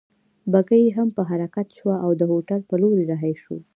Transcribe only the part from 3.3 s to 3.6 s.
شوو.